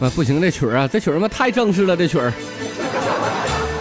[0.00, 2.32] 啊，不行，这曲儿啊，这曲儿妈太正式了，这曲儿。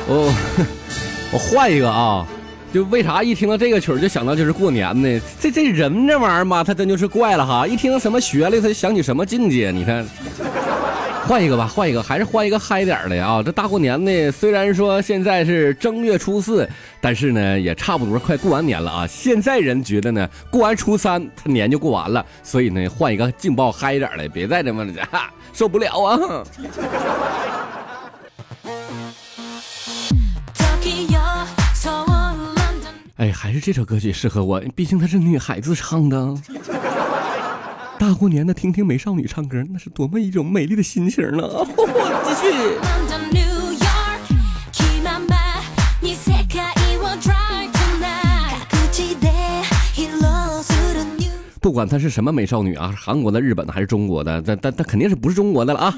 [0.07, 0.33] 我
[1.31, 2.25] 我换一个啊，
[2.73, 5.21] 就为啥一听到这个曲儿就想到就是过年呢？
[5.39, 7.67] 这这人这玩意儿嘛，他真就是怪了哈！
[7.67, 9.69] 一听到什么旋律，他就想起什么境界。
[9.69, 10.03] 你看，
[11.27, 13.43] 换一个吧，换一个，还是换一个嗨点的啊！
[13.43, 16.67] 这大过年的，虽然说现在是正月初四，
[16.99, 19.05] 但是呢，也差不多快过完年了啊。
[19.05, 26.43] 现在人觉得呢，过完初三，他年就过完了，所以呢，换一个劲爆嗨点的，别再这么的，哈受不了啊！
[33.15, 36.35] 哎，还是这首歌曲适合我，毕竟它是女孩子唱的。
[37.97, 41.49] 大过年的，听听美少女唱歌，那是多么一种美丽的心情呢！
[42.23, 42.53] 继续。
[51.77, 55.95] 管她是什么美少女啊，韩国的、日本的还是中国的，但但但肯定是不是中国的了啊！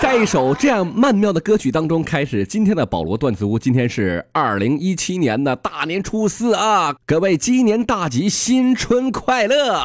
[0.00, 3.58] 在一首这样曼妙的歌曲当中，开始今天的保罗段子屋。
[3.58, 9.82] 今天是二零一七年的大年初四啊，各位鸡年大吉，新春快乐！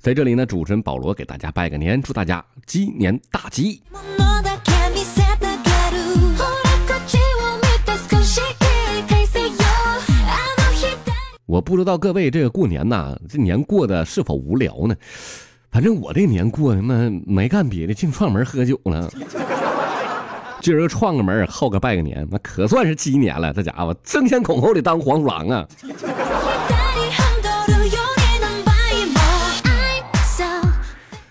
[0.00, 3.80] 在这里呢，主持人保罗给大家拜个年，祝大家鸡年大吉。
[11.52, 14.96] 我不知道各位这个过年呐，这年过得是否无聊呢？
[15.70, 16.94] 反正我这年过的嘛，
[17.26, 19.06] 没干别的，净串门喝酒了。
[20.62, 23.52] 今儿个串个门，后个拜个年，那可算是鸡年了。
[23.52, 25.68] 这家伙争先恐后的当黄鼠狼啊！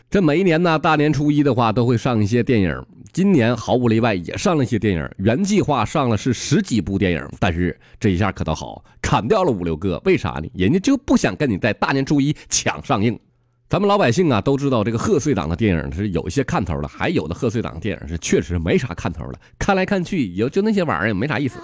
[0.08, 2.86] 这每一年呢，大年初一的话，都会上一些电影。
[3.14, 5.10] 今年毫无例外，也上了一些电影。
[5.18, 10.02] 原计划上了是十几部电影，但是这一下可倒好，砍掉了五六个。
[10.06, 10.50] 为啥呢？
[10.54, 13.20] 人家就不想跟你在大年初一抢上映。
[13.68, 21.60] 咱们老百姓啊都知道，这个贺岁档的电影是有一些看头了，还有的贺岁档电影是确实没啥看头了，看来看去也就那些玩意儿，没啥意思。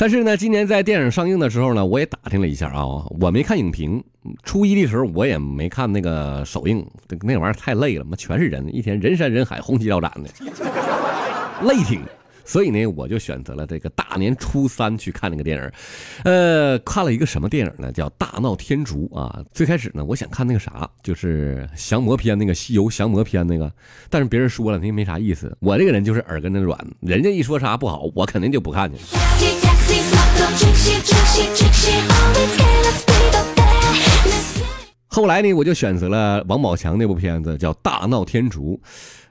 [0.00, 4.02] 但是呢，今年在电影上映的时候呢，我也打听了一下啊，我没看影评。
[4.42, 6.82] 初一的时候我也没看那个首映，
[7.20, 10.30] 那玩意儿太累了嘛，全是人，一天人山人海，红旗招展的，
[11.68, 12.00] 累挺。
[12.44, 15.70] 所以呢，我就选择了这个大年初三去看那个电影，
[16.24, 17.92] 呃，看了一个什么电影呢？
[17.92, 19.42] 叫《大闹天竺》啊。
[19.52, 23.70] 最开始呢，我想看那个啥，就是降魔篇那个《西游降魔篇》那个，
[24.08, 25.56] 但是别人说了，那没啥意思。
[25.60, 28.98] 我这个人就是耳根子软，人家一说啥不好，我肯定就不看去。
[35.12, 38.80] 后来呢，我就选择了王宝强那部片子，叫《大闹天竺》。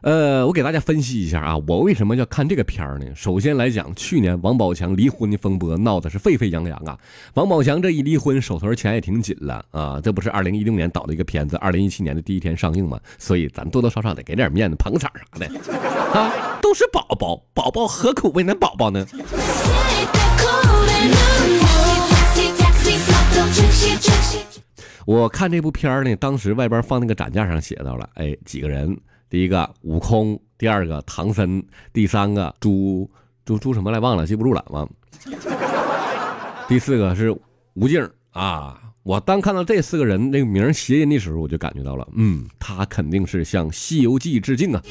[0.02, 3.06] 呃，我给大家分析一下啊，我为什么要看这个片儿呢？
[3.16, 6.98] 首先来讲，去年王宝强离婚的风波闹得是沸沸扬扬啊。
[7.36, 10.02] 王宝强这一离婚，手头钱也挺紧了啊。
[10.04, 15.48] 这不是二零一六年导的一个片子，二零一七年的第一天上映嘛，所以咱多多少少得给点面子，捧个场啥的
[16.20, 16.60] 啊。
[16.62, 19.06] 都是宝宝，宝宝何苦为难宝宝呢？
[25.10, 28.96] 我看这部片儿呢，当时外边放那个展架上写到了，哎，几个人，
[29.28, 33.10] 第一个悟空，第二个唐僧，第三个朱
[33.44, 34.88] 朱朱什么来忘了，记不住了忘。
[36.70, 37.36] 第四个是
[37.74, 44.84] 吴静啊，我当看到这四个人那个名谐音的时候，我就感觉到了，嗯，他肯定是向《西游记》致敬啊。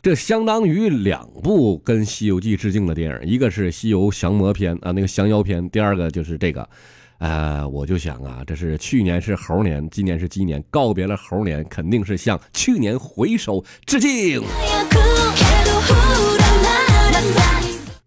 [0.00, 6.66] 这相当于两部跟《西游记》致敬的电影，一个是《西游降魔篇》啊，那个降妖篇，第二个就是这个。
[7.18, 14.42] 呃，我就想啊，这是去年是猴年，今年是鸡年，告别了猴年，肯定是向去年回首致敬。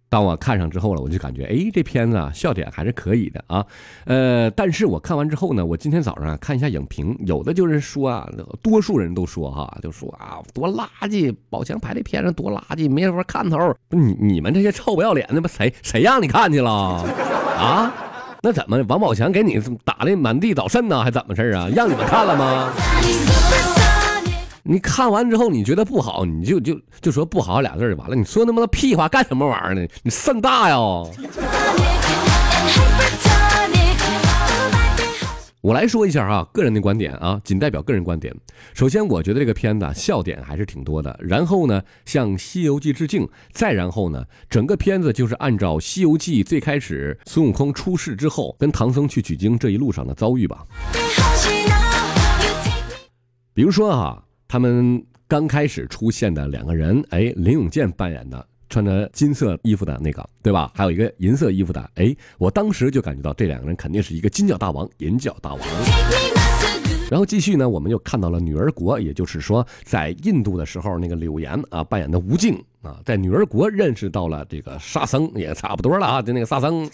[0.07, 3.65] 当我看上之后了，我就感觉，哎，这片子啊，笑点还是可以的啊。
[4.03, 8.29] 呃，但是我看完之后呢，我今天早上啊看一下影评，有的就是说啊，
[8.61, 13.57] 多数人都说哈，就说啊，多垃圾，宝强拍的片子多垃圾，没什么看头。
[13.89, 16.71] 你你们这些臭不要脸的，不谁谁让你看去了
[17.57, 17.93] 啊？
[18.43, 21.03] 那怎么王宝强给你打的满地找肾呢？
[21.03, 21.69] 还怎么事啊？
[21.75, 22.71] 让你们看了吗？
[24.63, 28.15] 你看完之后你觉得不好，你就就就说不好俩字就完了。
[28.15, 29.85] 你说那么多屁话干什么玩意儿呢？
[30.01, 30.75] 你肾大呀？
[35.61, 38.35] 我来说一下啊，个人的观点啊，仅代表个人观点。
[38.73, 41.15] 首先，我觉得这个片子笑点还是挺多的。
[41.21, 43.29] 然后呢，向《西游记》致敬。
[43.51, 50.65] 再然后呢，整个片子就是按照《西游记》最开始孙悟空出世之后，跟唐僧去取经这一路上的遭遇吧。
[53.53, 58.47] 比如说啊，他们刚开始出现的两个人，哎，林永健扮演的。
[58.71, 60.71] 穿着金色衣服的那个，对吧？
[60.73, 65.59] 还有一个银色衣服的，哎，我当时就感觉到这两个人肯定是一个金角大王、银角大王。
[67.09, 76.89] 然后继续呢，我们又看到了女儿国，也就是说，在印度的时候，那个柳岩啊扮演的吴静啊，在女儿国认识到了这个沙僧，也差不多了啊，就那个沙僧。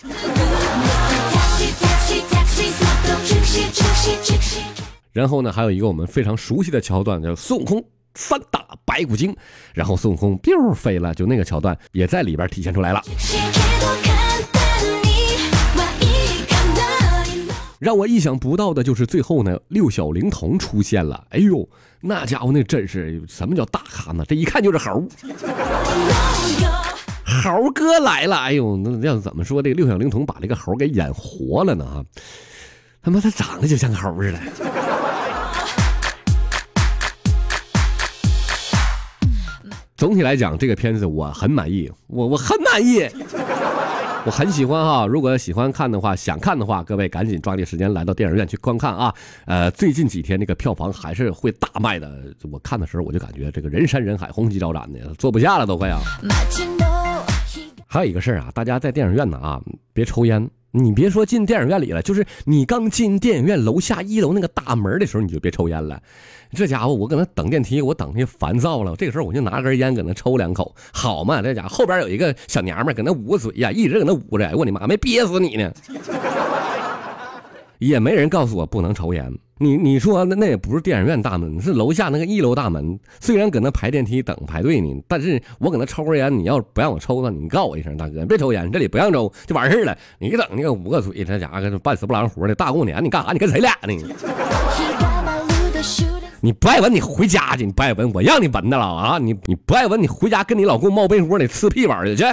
[5.13, 7.83] 然后呢，还有一个我们非常熟悉的桥段，叫孙悟空
[8.17, 9.33] 三打白骨精，
[9.75, 13.01] 然后孙悟空 biu 飞了，就那个桥段也在里边体现出来了。
[17.77, 21.23] 让我意想不到的就是最后呢，六小龄童出现了。
[21.29, 21.69] 哎呦，
[22.01, 24.25] 那家伙那真是什么叫大咖呢？
[24.27, 25.07] 这一看就是猴，
[27.43, 28.37] 猴哥来了。
[28.37, 31.85] 哎呦，那要怎么说这个六小龄童把这个猴给演活了呢？
[31.85, 32.03] 啊，
[33.03, 34.39] 他妈他长得就像个猴似的。
[39.97, 43.03] 总体来讲，这个片子我很满意，我我很满意。
[44.25, 49.11] 我很喜欢哈，如果喜欢看的话，想看的话，各位赶紧抓紧时间来到电影院去观看啊！
[49.45, 52.25] 呃，最近几天那个票房还是会大卖的。
[52.51, 55.99] 我看的时候我就感觉这个人山人海，红旗招展的，坐不下了都快啊！
[57.87, 59.59] 还有一个事儿啊，大家在电影院呢啊，
[59.93, 60.47] 别抽烟。
[60.71, 66.01] 你别说进电影院里了，就是你刚进电影院楼下一楼那个大门的时候，你就别抽烟了。
[66.53, 68.95] 这家伙，我搁那等电梯，我等的烦躁了。
[68.95, 71.41] 这个时候我就拿根烟搁那抽两口，好嘛？
[71.41, 74.45] 这家伙后边有一个小娘们搁那捂嘴呀，一直搁那捂着。
[74.45, 75.71] 哎我的妈，没憋死你呢！
[77.79, 79.31] 也没人告诉我不能抽烟。
[79.59, 82.99] 你你说那那也不是电影院大门，是楼下那个一楼大门。
[83.19, 86.37] 虽然搁那排电梯等排队呢，但是我搁那抽根烟。
[86.37, 89.97] 你要不让我抽呢，你告我一声，大哥，别抽烟，这里不让抽，就完事了。
[90.19, 92.53] 你等那个捂个嘴，这家伙半死不狼活的。
[92.53, 93.31] 大过年你干啥？
[93.33, 93.93] 你跟谁俩呢？
[96.39, 97.65] 你不爱闻，你回家去。
[97.65, 99.17] 你不爱闻，我让你闻的了啊！
[99.17, 102.23] 你你不爱闻，你回家跟你老公猫被窝里吃屁玩去去。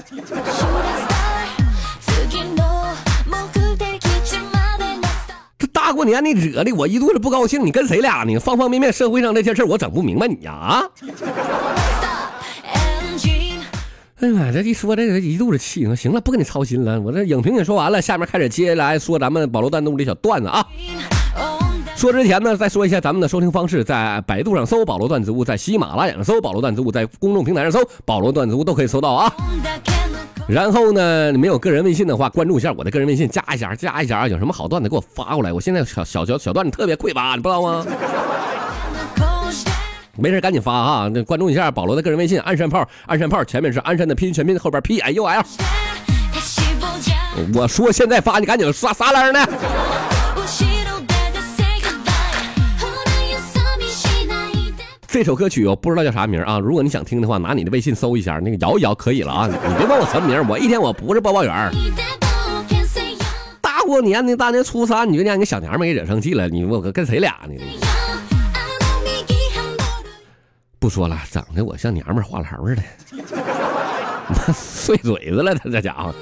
[5.95, 8.39] 过年你惹的我一肚子不高兴，你跟谁俩呢？
[8.39, 10.83] 方方面面社会上那些事我整不明白你呀啊！
[14.21, 17.01] 哎呀妈，这一说这个一肚子气，行了，不跟你操心了。
[17.01, 20.67] 我这影评也说完了，下面开始接下来说咱们保罗段子的小段子啊。
[22.05, 29.33] 说之前呢，再说一下咱们的收听方式，在百度上搜“保罗段子屋”，在喜马拉雅上搜“保罗段子屋”，在公众平台上搜“保罗段子屋”都可以搜到啊。
[30.47, 34.29] 然后呢，你没有个人微信的话，关注一下我的个人微信，加一下，加一下啊！
[34.29, 37.87] 有什么好段子给我发过来，我现在小小小小段子特别匮乏，你不知道吗？
[40.19, 41.11] 没事赶紧发啊！
[41.27, 45.43] 关注一下保罗的个人微信，鞍山炮，鞍山炮前面是鞍山的拼音全拼，后边 P I U L。
[47.55, 49.41] 我说现在发，你赶紧刷啥楞呢？
[55.15, 56.59] 这首歌曲我不知道叫啥名啊！
[56.59, 59.47] 如果你想听的话，拿你的微信搜一下，那个摇一摇可以了啊！
[59.47, 61.71] 你别问我什么名，我一天我不是播报员。
[63.61, 67.55] 大过年的大年初三，你就让你小娘们给惹生气了，你我跟谁俩呢？
[70.81, 72.83] 不说了，整的我像娘们话痨似的，
[74.53, 76.13] 碎嘴子了，他这家伙。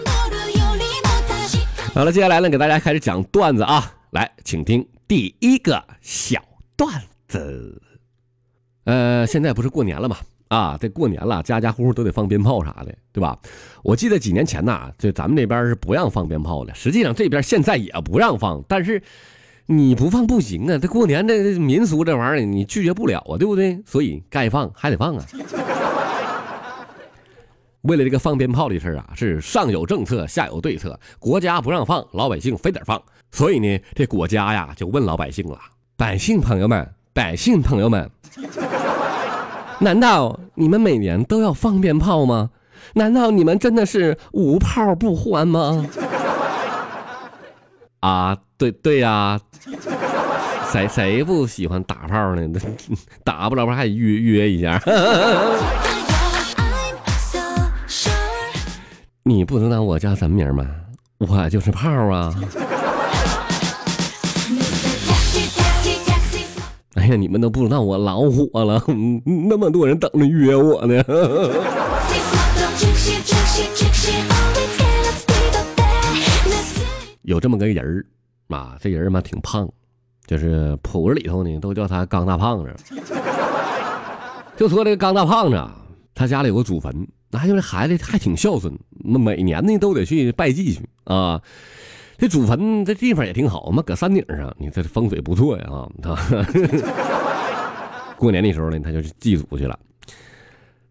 [1.94, 3.90] 好了，接下来呢，给大家开始讲段子啊！
[4.10, 6.38] 来，请听第一个小
[6.76, 7.80] 段子。
[8.84, 10.17] 呃，现在不是过年了嘛？
[10.49, 13.38] 啊，这过年了，家家户户都得放鞭炮啥的，对吧？
[13.82, 16.75] 我记得几年前呐，就咱们那边是不让放鞭炮的。
[16.75, 19.02] 实际上这边现在也不让放，但是
[19.64, 20.76] 你不放不行啊！
[20.76, 23.80] 这过年这民俗这玩意儿，你拒绝不了啊，对不对？
[23.87, 25.25] 所以该放还得放啊。
[27.83, 30.99] 为了这个放鞭炮的事啊，是上有政策，下有对策。
[31.18, 35.59] 国家不让放，老百姓非得放，所以呢，这国家呀就问老百姓了：
[35.97, 38.11] 百姓朋友们，百姓朋友们。
[39.79, 42.50] 难道你们每年都要放鞭炮吗？
[42.95, 45.87] 难道你们真的是无炮不欢吗？
[48.00, 49.41] 啊，对对呀，
[50.71, 52.61] 谁谁不喜欢打炮呢？
[53.25, 54.81] 打不了炮还约约一下。
[59.25, 60.67] 你不知道我叫什么名吗？
[61.19, 62.35] 我就是炮啊。
[67.02, 68.80] 哎呀，你们都不知道我老火了，
[69.49, 71.02] 那么多人等着约我呢。
[77.23, 78.06] 有这么个人儿，
[78.54, 79.68] 啊，这人嘛挺胖，
[80.28, 82.73] 就是谱子里头呢都叫他刚大胖子。
[84.56, 85.61] 就说这个刚大胖子，
[86.14, 91.42] 他家里有个祖坟，那就这孩子还挺孝顺，那每年呢都得去拜祭去啊。
[92.23, 95.67] 这祖坟这地方也挺好嘛，搁山顶上，你这风水不错呀
[96.05, 96.17] 啊！
[98.17, 99.76] 过年的时候呢，他就去祭祖去了。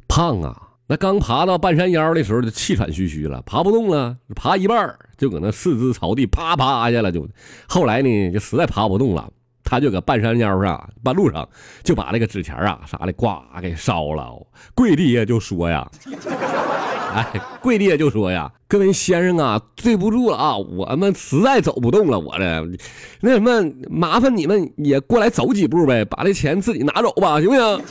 [0.10, 7.10] 胖啊，那刚爬到半山腰的时候，就气喘吁吁了，爬不动了，爬一半就搁那四肢朝地啪趴下了。
[7.10, 7.26] 就
[7.66, 9.32] 后来呢，就实在爬不动了，
[9.64, 11.48] 他就搁半山腰上、半路上
[11.82, 14.36] 就把那个纸钱啊啥的呱给烧了，
[14.76, 15.90] 跪地下就说呀
[17.14, 17.28] ：“哎，
[17.62, 22.78] 跪地下就说呀，各位先生啊，对不住了啊，我们实在走不动了，我这
[23.20, 27.82] 那什么，麻烦你们也过来走几步呗，把这钱自己拿走吧，行不行？”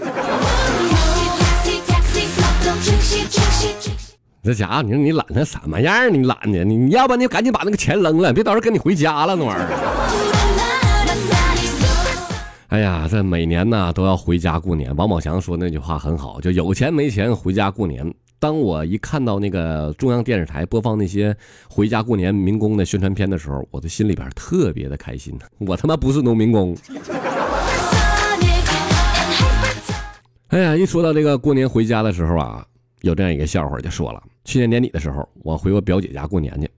[4.42, 6.10] 这家伙，你说你懒成什么样？
[6.10, 9.68] 你懒的，你要不然你赶紧把那个钱扔了，别到时候跟你回家了那玩意儿。
[12.68, 14.96] 哎呀，这每年呢都要回家过年。
[14.96, 18.14] 王宝强说那句话很好，就有钱没钱回家过年。
[18.40, 21.36] 当我一看到那个中央电视台播放那些
[21.68, 25.38] 回家过年民工的宣传片的时候，我的心里边特别的开心。
[25.58, 26.74] 我他妈不是农民工。
[30.48, 32.66] 哎呀，一说到这个过年回家的时候啊，
[33.02, 34.22] 有这样一个笑话就说了。
[34.46, 36.70] 去年年底的时候，我回我表姐家过年去，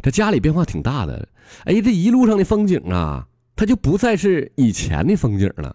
[0.00, 1.28] 这家里变化挺大的。
[1.64, 3.26] 哎，这一路上的风景啊，
[3.56, 5.74] 它就不再是以前的风景了。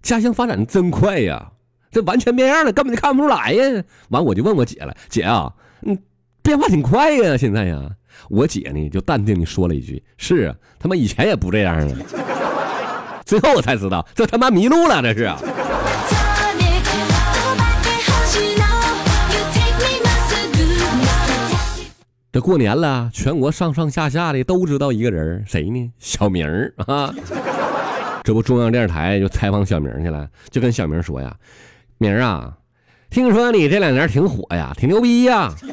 [0.00, 1.50] 家乡发展的真快呀，
[1.90, 3.82] 这完全变样了，根本就看不出来呀。
[4.10, 5.52] 完，我就问我姐了，姐啊，
[5.82, 5.98] 嗯，
[6.42, 7.80] 变化挺快呀，现在呀。
[8.30, 11.96] 我姐呢就淡定的说了一句：“是啊，他妈以前也不这样啊。
[13.26, 15.30] ”最后我才知道，这他妈迷路了，这是。
[22.32, 25.92] 这过年了，全国上上下下的都知道一个人，谁呢？
[25.98, 26.46] 小明
[26.86, 27.14] 啊！
[28.24, 31.34] 这不，中央电视台就采访小明去了，就跟小明说呀
[31.98, 32.58] ：“明儿啊，
[33.10, 35.54] 听说你这两年挺火呀，挺牛逼呀。”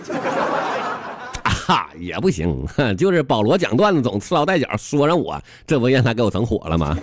[1.44, 2.66] 哈，也不行，
[2.98, 6.98] 就是保罗讲段子总呲唠带脚说上我，这不让他给我整火了吗？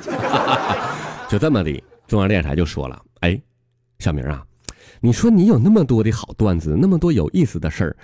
[1.28, 3.40] 就这么的，中央电视台就说了：“哎，
[3.98, 4.44] 小明啊，
[5.00, 7.96] 你说你有那么多的好段子，那么多有意思的事儿。”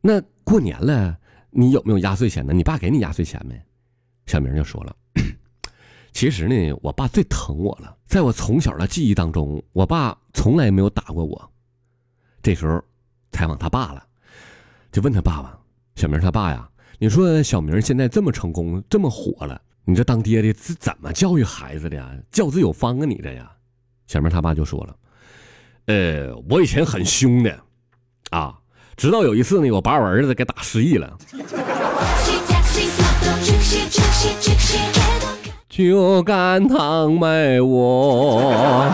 [0.00, 1.16] 那过年了，
[1.50, 2.52] 你有没有压岁钱呢？
[2.52, 3.60] 你爸给你压岁钱没？
[4.26, 4.96] 小明就说了
[6.12, 7.96] ：“其实呢，我爸最疼我了。
[8.12, 11.50] 在我从小的记忆当中，我爸从来没有打过我。”
[12.44, 12.78] 这时候，
[13.30, 14.06] 采访他爸了，
[14.92, 15.58] 就问他爸爸
[15.96, 22.14] ：“小明他爸呀，你说小明现在这么成功，这么火了，你这当爹的是怎么教育孩子的呀？
[22.30, 23.50] 教子有方啊，你这呀？”
[24.06, 24.94] 小明他爸就说了
[25.86, 27.60] ：“呃，我以前很凶的，
[28.28, 28.58] 啊。”
[28.94, 31.16] 直到有一次呢，我把我儿子给打失忆了。
[35.72, 38.92] 酒干倘卖我，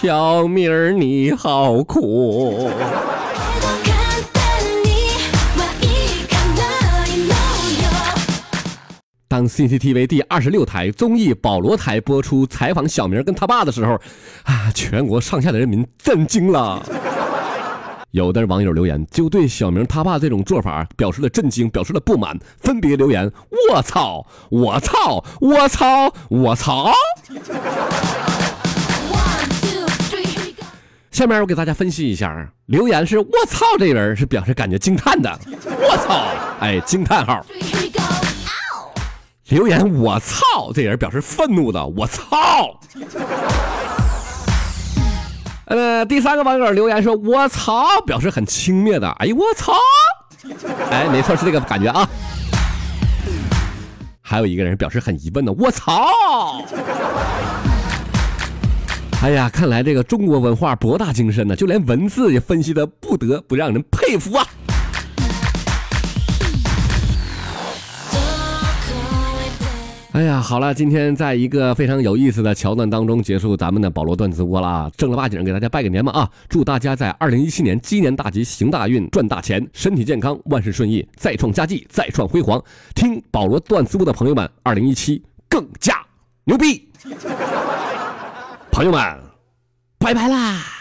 [0.00, 2.70] 小明儿你好苦。
[9.26, 13.94] 当 CCTV 第二十六台综艺保罗台播出采访小明跟他爸的时候，
[14.44, 16.80] 啊，全国上下的人民震惊了。
[18.14, 23.28] 有的网友留言就对小明他爸这种做法表示了震惊，表示了不满，分别留言
[23.72, 26.92] ：“我操，我操，我操，我操。”
[31.10, 36.24] 下面我给大家分析一下，留言是“我操”这人是表示感觉惊叹的，“我操”
[36.64, 37.44] 哎惊叹号。
[39.48, 42.78] 留言“我操”这人表示愤怒的，“我操”。
[45.66, 49.08] 呃，第三个网友留言说：“我操”，表示很轻蔑的。
[49.18, 49.72] 哎呦，我操！
[50.90, 52.06] 哎，没错，是这个感觉啊。
[54.20, 56.10] 还有一个人表示很疑问的：“我操！”
[59.22, 64.46] 哎呀，看来这个中国文化博大精深呢，就连文字也分析的不得不让人佩服啊。
[70.14, 74.88] 哎呀，好了，今天在一个非常有意思的桥段当中结束咱们的保罗段子窝了！
[74.96, 76.30] 正儿八经给大家拜个年嘛啊！
[76.48, 82.62] 祝大家在二零一七年鸡年大吉，行大运，赚大钱，身体健康，万事顺意，再创佳绩，再创辉煌！
[82.94, 86.00] 听保罗段子窝的朋友们，二零一七更加
[86.44, 86.88] 牛逼！
[88.70, 89.00] 朋友们，
[89.98, 90.73] 拜拜啦！